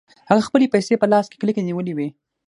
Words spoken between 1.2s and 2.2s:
کې کلکې نيولې وې.